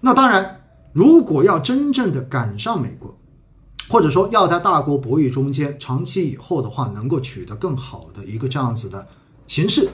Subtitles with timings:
[0.00, 0.60] 那当然，
[0.92, 3.18] 如果要真正的赶上美国，
[3.88, 9.06] 或者说要在大国博弈中间长期以后的话，能够取得更好的一个这样子的
[9.46, 9.88] 形式，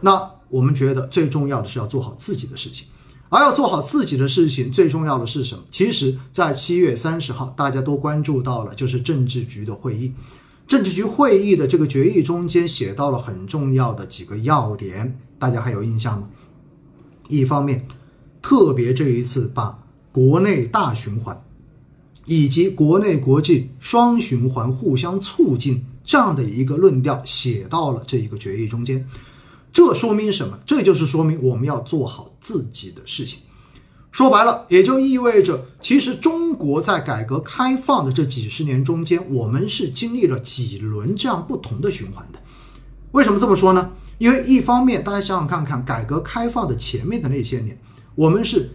[0.00, 2.86] 那我们觉得最重要的是要做好自己的事情。
[3.30, 5.64] 而要做好自己的事情，最重要的是什么？
[5.68, 10.12] 其实，在七月三十号，大家都关注到了，就是政治局的会议。
[10.68, 16.28] 政治局会议的这个决议中间写到了很重要的几个要点，大家还有印象吗？
[17.28, 17.86] 一方面，
[18.44, 19.78] 特别这一次把
[20.12, 21.42] 国内大循环
[22.26, 29.08] 以及国内国际双循环互相促进这样的一个论调写到了这一个决议中间。
[29.72, 30.58] 这说明什么？
[30.66, 33.38] 这就是说明我们要做好自己的事情。
[34.12, 42.38] 说白了，也就意味着，其实中国在改革开放的这几十年中间，我们是经历了几轮这样不同的循环的。
[43.12, 43.90] 为什么这么说呢？
[44.18, 47.76] 因为一方面，大家想想看看，改革开放的前面的那些年，
[48.14, 48.70] 我们是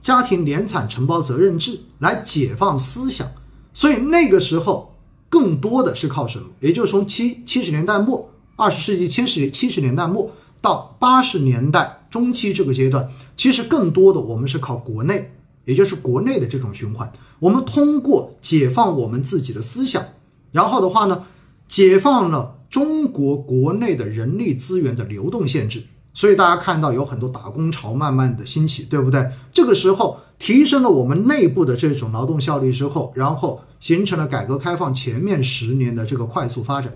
[0.00, 3.26] 家庭联产承包责任制来解放思想，
[3.72, 4.96] 所以那个时候
[5.28, 6.46] 更多的是靠什么？
[6.60, 8.28] 也就是从七七十年代末。
[8.54, 15.32] 二十世纪七十七十年代末到八十年代中期这个阶段，其实更多的我们是靠国内，
[15.64, 17.10] 也就是国内的这种循环。
[17.40, 20.04] 我们通过解放我们自己的思想，
[20.52, 21.24] 然后的话呢，
[21.66, 25.84] 解放了中国国内的人力资源的流动限制。
[26.14, 29.30] 所以大家看到有很多打工潮慢慢的兴起，对不对？
[29.52, 36.94] 这个时候提升了我们内部的这种劳动效率之后，然后形成了改革开放前面十年的这个快速发展。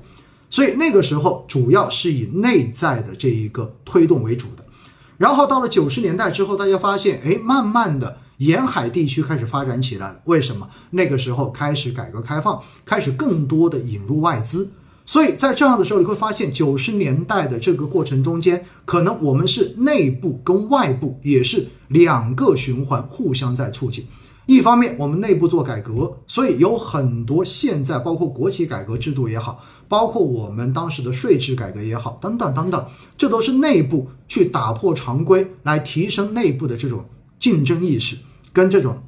[0.48, 4.64] 所以那个时候主要是以内在的这一个推动为主的，
[5.16, 10.20] 然后到了九十年代之后，大家发现，哎，慢慢的沿海地区开始发展起来了。
[10.26, 10.68] 为什么？
[10.90, 14.70] 那个时候开始改革开放，开始更多的引入外资。
[15.06, 24.04] 所以在这样的时候，你会发现九十年代的这个过程中间，可能我们是内部跟外部也是两个循环互相在促进。
[24.46, 37.04] 一方面，我们内部做改革，所以有很多现在包括国企改革制度也好，包括我们当时的税制改革也好，等等等等，这都是内部去打破常规，来提升内部的这种
[37.38, 38.16] 竞争意识
[38.52, 39.02] 跟这种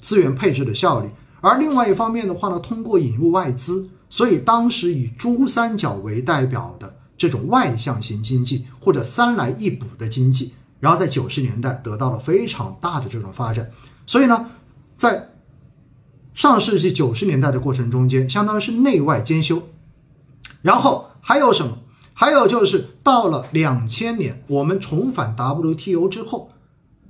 [0.00, 1.08] 资源配置的效率。
[1.40, 13.68] 而另外一方面的话呢，通过引入外资，所以当时以珠三角为代表的这种外向型经济或者三来一补的经济，然后在九十年代得到了非常大的这种发展，
[14.06, 14.50] 所以呢。
[14.96, 15.30] 在
[16.32, 19.60] 上世纪九十年代的过程中间，相当于是内外兼修。
[20.62, 21.78] 然后还有什么？
[22.12, 26.52] 还有就是到了两千年，我们重返 WTO 之后，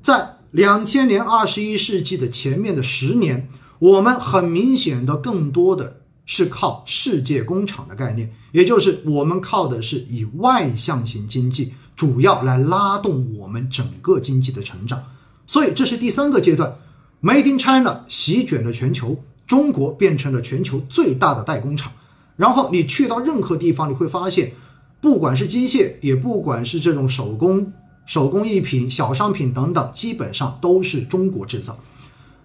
[0.00, 15.02] 在两千年二十一世纪的前面的十年，我们很明显的更多的是靠世界工厂的概念，也就是我们靠的是以外向型经济主要来拉动我们整个经济的成长。
[15.46, 16.76] 所以这是第三个阶段。
[17.22, 21.92] Made in China 席卷了全球，中国变成了全球最大的代工厂。
[22.36, 24.52] 然后你去到任何地方，你会发现，
[25.00, 27.72] 不管是机械，也不管是这种手工、
[28.06, 31.78] 手工艺品、小商品等等，基本上都是中国制造。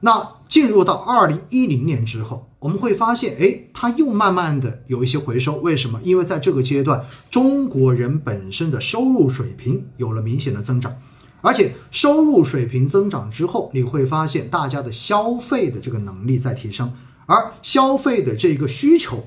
[0.01, 5.55] 那进入到二零一零年之后，我们会发现，哎，它又慢慢的有一些回收。
[5.57, 5.99] 为什么？
[6.03, 10.95] 因为在这个阶段，中国人本身的收入水平有了明显的增长。
[11.41, 16.91] 而且收入水平增长之后，你会发现大家的消费的这个能力在提升，
[17.27, 19.25] 而消费的这个需求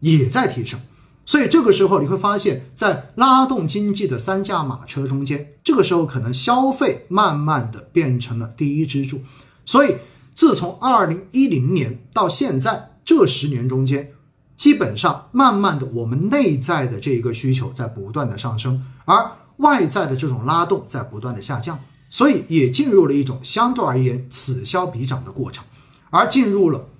[0.00, 0.78] 也在提升。
[1.24, 9.22] 所以这个时候你会发现，在拉动经济的三驾马车中间，这个时候可能消费慢慢的变成了第一支柱。
[9.64, 9.96] 所以
[10.36, 14.12] 自从二零一零年到现在这十年中间，
[14.56, 19.32] 基本上慢慢的我们内在的这一个需求在不断的上升，而。
[19.60, 21.80] 外在的这种拉动在不断的下降，
[22.10, 25.64] 所以也进入了一种相对而言此消彼长的过程。
[26.10, 26.90] 而进入了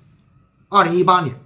[0.67, 1.39] 二零一八年，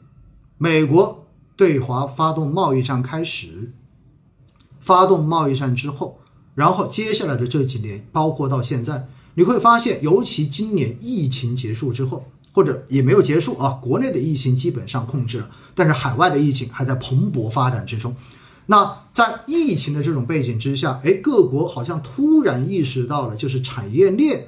[0.57, 3.73] 美国对华发动贸易战开始，
[4.79, 6.21] 发动贸易战之后，
[6.55, 18.15] 然后接下来的这几年，包括到现在，你会发现，尤其今年疫情结束之后，或者也没有结束啊，国内的疫情基本上控制了，但是海外的疫情还在蓬勃发展之中。
[18.67, 24.47] 那在疫情的这种背景之下，哎，各国好像突然意识到了，就是产业链，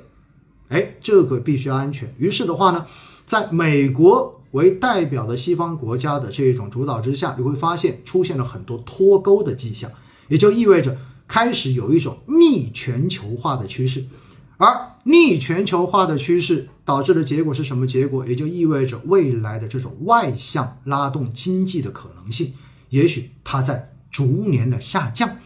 [0.70, 2.14] 哎，这个必须安全。
[2.18, 2.86] 于是的话呢，
[3.26, 9.90] 在美国为代表的西方国家的这种主导之下，你会发现出现了很多脱钩的迹象，
[10.28, 10.98] 也就意味着
[11.28, 14.06] 开始有一种逆全球化的趋势。
[14.64, 18.26] 而逆全球化的趋势导致的结果是什么结果？
[18.26, 22.54] 也就意味着未来的这种外向拉动经济的可能性，
[22.90, 23.90] 也许它在。
[24.14, 25.38] 逐年的下降，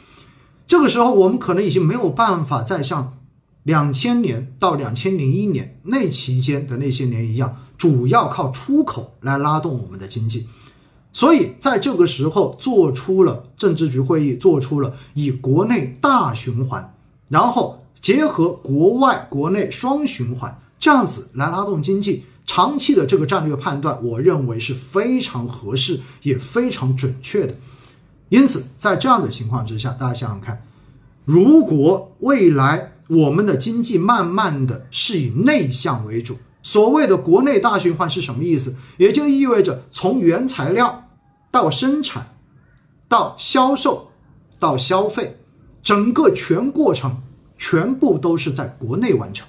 [0.67, 3.17] 这个时候我们可能已经没有办法再像
[3.63, 10.49] 两千年到两千零一年那期间的那些年一样，主要靠出口来拉动我们的经济。
[11.13, 16.93] 所以在这个时候做出了政治局会议，做出了以国内大循环，
[17.29, 27.55] 然后结合国外国内双循环这样子来拉动经济，长期的这个战略判断，我认为是非常合适也非常准确的。
[28.29, 30.63] 因此，在这样的情况之下，大家想想看，
[31.25, 38.75] 如果未来我们的经济慢慢的是以内向为主，所谓的国内大循环是什么意思？
[38.97, 41.03] 也就意味着从原材料。
[41.49, 42.35] 到生产，
[43.07, 44.11] 到销售，
[44.59, 45.39] 到消费，
[45.81, 47.21] 整个全过程
[47.57, 49.47] 全部都是在国内完成。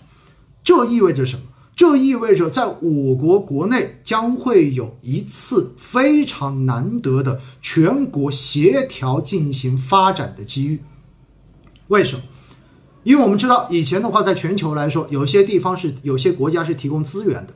[0.63, 1.43] 这意味着什么？
[1.77, 10.81] 这意味着在我国国内将会有一次非常难得的全国协调进行发展的机遇。
[11.87, 12.23] 为什么？
[13.05, 17.55] 因为我们知道，以前的话，在全球来说，有些地方是有些国家是提供资源的，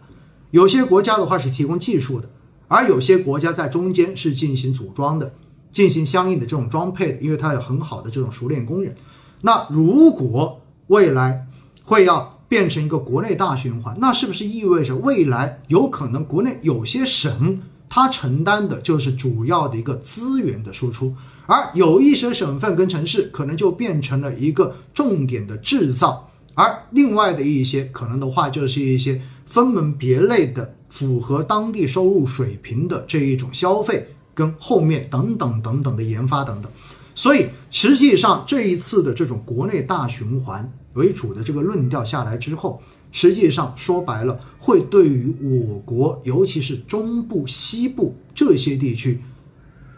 [0.52, 2.30] 有些国家的话是提供技术的。
[2.68, 5.34] 而有些国家在中间是进行组装的，
[5.72, 8.94] 进行相应的这种装配的，因为它有很好的这种熟练工人。
[9.42, 11.46] 那如果未来
[11.84, 21.14] 会要变成一个国内大循环，那是不是意味着未来有可能国内有些省它承担的就是主要的一个资源的输出，
[21.46, 30.74] 而有一些省份跟城市可能就变成了一个重点的制造，而另外的一些可能的话就是一些分门别类的。
[30.92, 36.70] 符合当地收入水平的这一种消费，跟后面等等等等的研发等等，
[37.14, 49.20] 所以实际上这一次的这种国内大循环为主的这个论调下来之后，实际上说白了，会对于我国，尤其是中部、西部这些地区，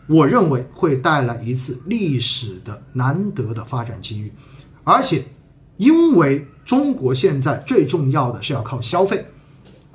[0.08, 4.32] 我认为会带来一次历史的难得的发展机遇，
[4.82, 5.24] 而且
[5.76, 9.24] 因为中国现在最重要的是要靠消费。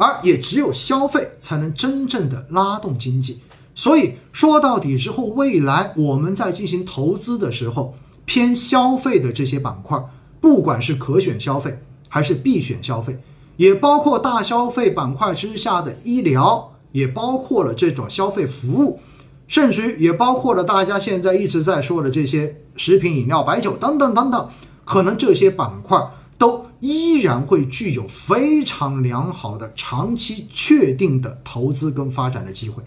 [0.01, 3.41] 而也只有消费才能真正的拉动经济，
[3.79, 7.95] 所以说到底之后，未来我们在进行投资的时候，
[8.25, 9.97] 偏消费的这些板块，
[10.41, 11.79] 不管是可选消费
[12.09, 13.17] 还是必选消费，
[13.55, 18.99] 也包括大消费板块之下的医疗，也包括了这种消费服务，
[19.47, 24.49] 甚至于也包括了大家现在一直在说的这些食品饮料、白酒等等等等，
[24.83, 25.97] 可能这些板块
[26.37, 26.65] 都。
[26.81, 32.81] 依然会具有非常良好的长期确定的投资跟发展的机会，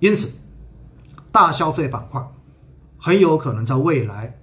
[0.00, 0.32] 因此，
[1.32, 2.20] 大消费板块
[2.96, 4.38] 很有可能在未来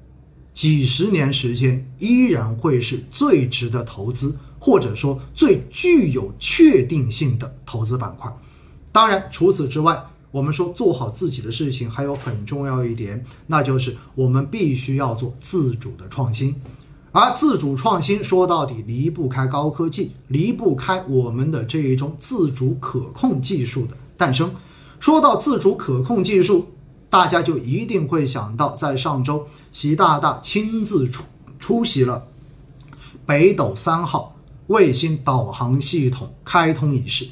[0.54, 8.32] 几十年时间依然会是最值得投资，或者说最具有确定性的投资板块。
[8.92, 16.56] 当然，除此之外，我们说做好自己的事情，还有很重要一点，那就是我们必须要做自主的创新。
[17.12, 24.54] 而自主创新说到底离不开高科技，离不开我们的这一种自主可控技术的诞生。
[25.06, 26.66] 说到自主可控技术，
[27.12, 31.24] 大家就一定会想到，在上周习大大亲自出
[31.60, 32.26] 出席了
[33.24, 34.36] 北斗三号
[34.66, 37.28] 卫星导航系统开通仪式，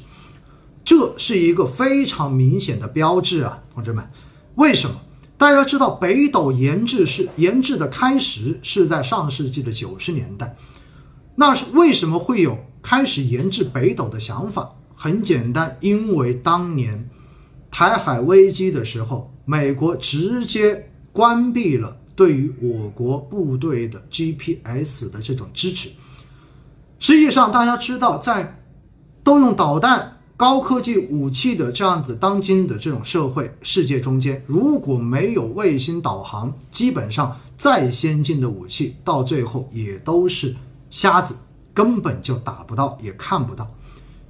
[0.84, 4.08] 这是一个非常明显的标志啊，同志们，
[4.54, 4.94] 为什么？
[5.36, 10.56] 大家知道，北斗研制是研制的开始是在上世纪的九十年代。
[11.34, 14.70] 那是为什么会有开始研制北斗的想法？
[14.94, 17.10] 很简单，因为当年
[17.76, 25.88] 台海危机的时候，美国直接关闭了对于我国部队的 GPS 的这种支持。
[27.00, 28.60] 实际上，大家知道，在
[29.24, 30.12] 都用导弹。
[30.36, 40.54] 高科技武器的这样子，当今的这种社会世界中间，如果没有卫星导航，基本上再先进的武器到最后也都是
[40.90, 41.34] 瞎子，
[41.72, 43.68] 根本就打不到，也看不到。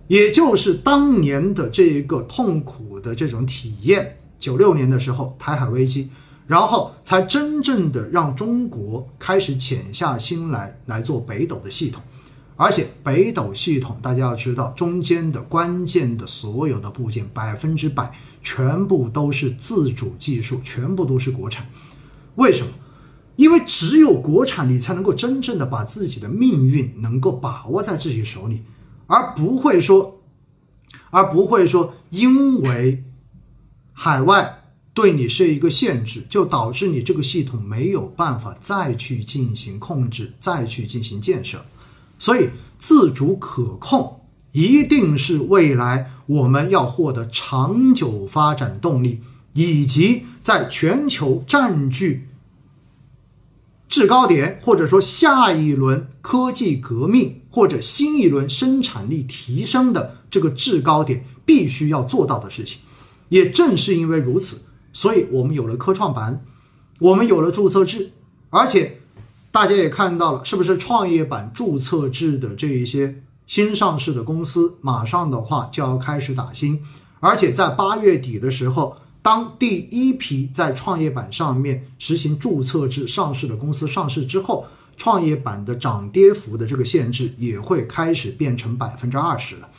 [0.07, 6.11] 也就是当年的这一个痛苦的这种体验，九六年的时候台海危机，
[6.47, 12.03] 然后才真正的让中国开始潜下心来来做北斗的系统。
[12.57, 21.67] 而且北斗系统，大家要知道，中间的关键的所有的部件，百分之百全部都是自主技术，全部都是国产。
[22.37, 22.69] 为什么？
[23.35, 28.63] 因为只有国产，你才能够真正的把自己的命运能够把握在自己手里，
[29.07, 30.21] 而不会说，
[31.11, 33.05] 而不会说，因为
[33.93, 41.65] 海外对你是一个限制，就导致你这个系统没有办法再去进行控制，再去进行建设。
[42.19, 44.21] 所以，自主可控
[44.53, 49.21] 一定是未来我们要获得长久发展动力，
[49.53, 52.29] 以及在全球占据
[53.95, 62.81] 制高点，或者说下一轮科技革命或者新一轮生产力提升的这个制高点，必须要做到的事情。
[63.29, 66.45] 也正是因为如此，所以我们有了科创板，
[66.99, 68.11] 我们有了注册制，
[68.51, 68.99] 而且
[69.53, 76.83] 大家也看到了，是不是创业板注册制的这一些新上市的公司，马上的话就要开始打新，
[77.21, 78.97] 而且在八月底的时候。
[79.25, 84.67] 当第一批在创业板上面实行注册制上市的公司上市之后，
[84.99, 89.71] 创业板的涨跌幅的这个限制也会开始变成百分之二十了。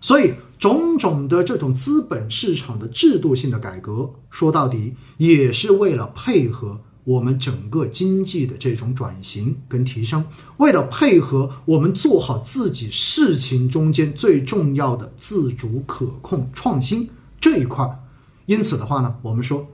[0.00, 10.24] 所以，种种的这种资本市场的制度性的改革，说到底也是为了配合我们整个经济的这种转型跟提升，
[10.56, 17.08] 为了配合我们做好自己事情中间最重要的自主可控创新
[17.40, 18.00] 这一块儿。
[18.48, 19.68] 因此的话呢，我们说，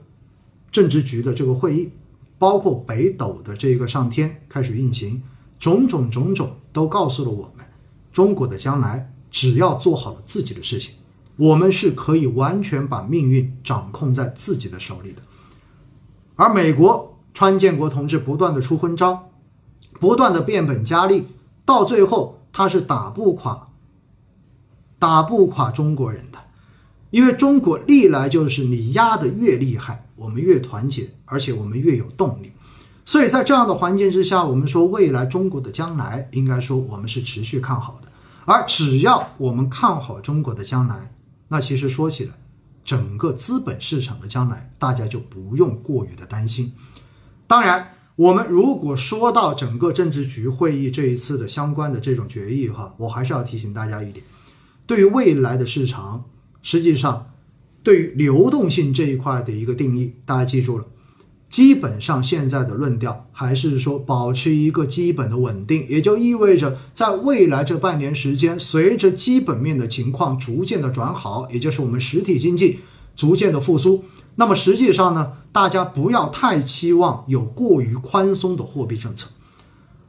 [0.69, 1.91] 政治局的这个会议，
[2.37, 5.23] 包括北斗的这个上天开始运行，
[5.57, 7.65] 种种种种都告诉了我们，
[8.11, 10.95] 中国的将来只要做好了自己的事情，
[11.37, 15.21] 我们是可以完全把命运掌控在自己的手里的。
[16.35, 19.29] 而美国川建国同志不断的出昏招，
[20.01, 21.27] 不断的变本加厉，
[21.63, 23.69] 到最后他是打不垮，
[24.99, 26.39] 打不垮中国人的。
[27.11, 32.51] 因为中国历来就是你压的越厉害，我们越团结，而且我们越有动力。
[33.05, 38.11] 所以在这样的环境之下，我们说未来中国的将来，应该说我们是持续看好的。
[38.45, 41.13] 而只要我们看好中国的将来，
[41.47, 42.31] 那其实说起来，
[42.83, 46.73] 整个资本市场的将来，大家就不用过于的担心。
[47.47, 54.25] 当然，我们如果说到整个政治局会议这一次的相关的这种决议哈，我还是要提醒大家一点，
[54.87, 56.25] 对于未来的市场。
[56.67, 57.27] 实际上，
[57.83, 60.85] 对于流动性这一块的一个定义，大家记住了。
[61.47, 72.79] 基本上现在的论调还是说保持一个基本的稳定，也就意味着在未来这半年时间，随着基本面的情况逐渐的转好，也就是我们实体经济
[73.15, 74.03] 逐渐的复苏，
[74.37, 79.29] 那么实际上呢，大家不要太期望有过于宽松的货币政策。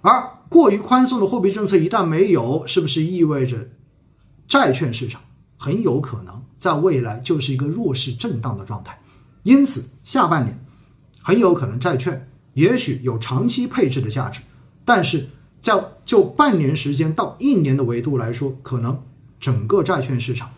[0.00, 3.68] 而过于宽松的货币政策一旦没有，是不是意味着
[4.48, 5.20] 债券市场
[5.58, 6.42] 很有可能？
[6.58, 8.98] 在未来就是一个弱势震荡的状态，
[9.42, 10.64] 因此下半年
[11.22, 14.40] 很有可能债券也许有长期配置的价值，
[14.84, 15.28] 但是
[15.60, 19.02] 在就半年时间到一年的维度来说，可能
[19.38, 20.50] 整个债券市场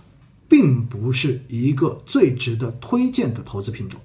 [0.49, 4.01] 并不是一个最值得推荐的投资品种，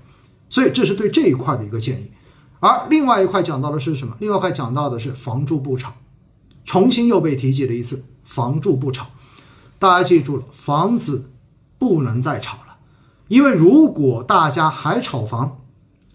[0.50, 2.12] 所以这是对这一块的一个建议。
[2.60, 4.16] 而另外一块讲到的是什么？
[4.20, 5.94] 另外一块讲到的是房住不炒，
[6.66, 9.08] 重新又被提及了一次房住不炒，
[9.78, 11.30] 大家记住了，房子。
[11.84, 12.78] 不能再炒了，
[13.28, 15.60] 因为如果大家还炒房，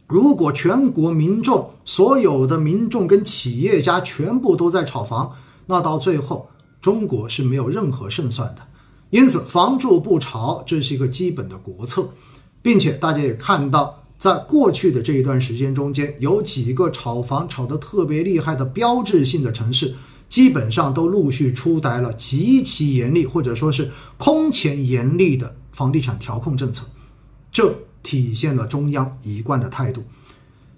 [0.07, 5.35] 如果全国民众所有的民众跟企业家全部都在炒房，
[5.67, 6.49] 那到最后
[6.81, 8.63] 中国是没有任何胜算的。
[9.11, 12.09] 因此，房住不炒这是一个基本的国策，
[12.63, 19.95] 并且大家也看到，在过去的这一段时间中间，有几个炒房炒得特别厉害的标志性的城市。
[20.31, 26.85] 基本上都陆续出台了极其严厉，或者说是空前严厉的房地产调控政策，
[27.53, 30.03] 这体现了中央一贯的态度，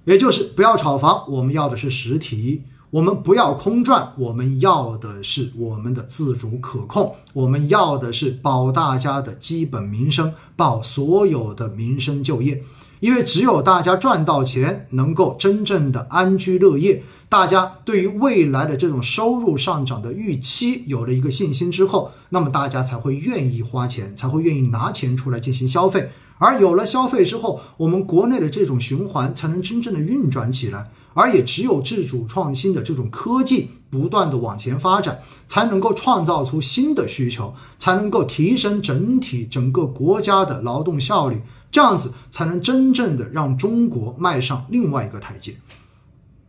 [0.04, 12.62] 也就是不要炒房，我们要的是实体；我们不要空转，我们要的是我们的自主可控；我们要的是保大家的基本民生，保所有的民生就业，
[13.00, 17.02] 因为只有大家赚到钱，能够真正的安居乐业。
[17.30, 26.10] 大家对于未来的这种收入上涨的预期有了一个信心之后，那么大家才会愿意花钱，才会愿意拿钱出来进行消费。
[26.38, 30.90] 而有了消费之后，我们国内的这种循环才能真正的运转起来。
[31.14, 45.54] 而也只有自主创新的这种科技不断的往前发展，才能够创造出新的需求，才能够提升整体整个国家的劳动效率，这样子才能真正的让中国迈上另外一个台阶。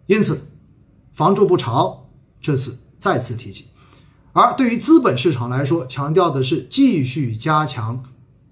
[0.07, 0.47] 因此。
[1.12, 2.10] 房住不炒，
[2.41, 3.65] 这次再次提及。
[4.34, 8.03] 而对于资本市场来说，强调的是继续加强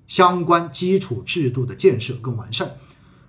[0.08, 2.75] 相关基础制度的建设更完善。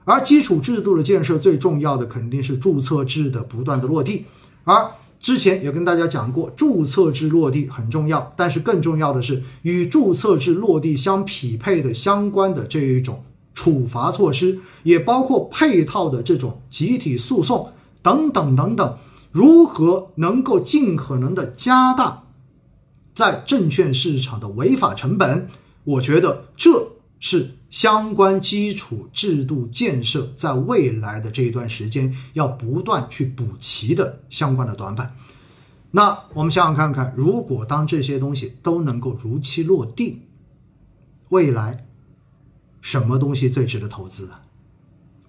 [0.04, 4.24] 而基础制度的建设，最重要的肯定是注册制的不断的落地。
[4.64, 13.22] 而之前也跟大家讲过，注册制落地很重要，但是更重要的是与注册制落地相匹配的相关的这一种
[13.54, 17.72] 处罚措施，也包括配套的这种集体诉讼
[18.02, 18.98] 等等等等。
[19.30, 22.24] 如何能够尽可能的加大
[23.14, 25.48] 在证券市场的违法成本？
[25.84, 35.14] 我觉得这是相关基础制度建设在未来的这一段时间要不断去补齐的相关的短板。
[35.92, 40.22] 那我们想想看看，如果当这些东西都能够如期落地，
[41.30, 41.86] 未来
[42.80, 44.42] 什么东西最值得投资啊？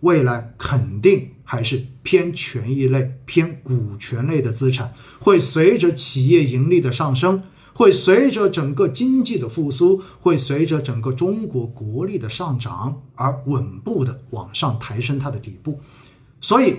[0.02, 7.44] 未来肯定还是偏权益类、偏股权类的资产，会随着企业盈利的上升，
[7.74, 15.80] 会随着整个经济的复苏，会随着整个中国国力的上涨而稳步的往上抬升它的底部。
[16.40, 16.76] 所以，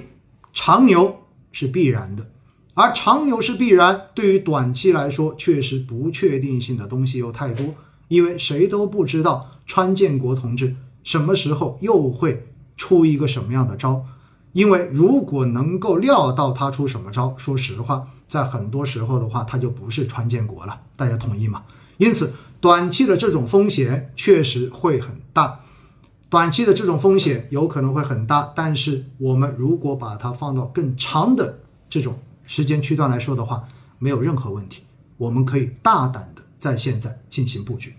[0.52, 1.16] 长牛
[1.52, 2.30] 是必然的，
[2.74, 7.74] 而长牛是必然，对于短期来说，确实不确定性的东西又太多，
[8.08, 10.74] 因为谁都不知道川建国同志
[11.04, 12.48] 什么时候又会。
[12.76, 14.04] 出一个什么样的招？
[14.52, 20.80] 因为如果能够料到他出什么招，说实话，在很多时候的话，他就不是川建国了。
[20.94, 21.62] 大家同意吗？
[21.96, 25.60] 因此，短期的这种风险确实会很大，
[26.28, 28.52] 短期的这种风险有可能会很大。
[28.54, 33.64] 但是，我们如果把它放到更长的这种时间区段来说的话，
[33.98, 34.82] 没有任何问题。
[35.16, 37.94] 我们可以大胆的在现在进行布局。